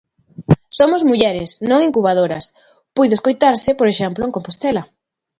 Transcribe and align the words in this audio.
"Somos 0.77 1.05
mulleres, 1.09 1.49
non 1.69 1.79
incubadoras", 1.87 2.45
puido 2.95 3.13
escoitarse 3.17 3.69
por 3.79 3.87
exemplo 3.89 4.21
en 4.23 4.33
Compostela. 4.35 4.83